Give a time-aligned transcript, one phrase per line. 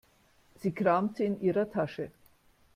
[0.59, 2.09] Sie kramte in ihrer Tasche.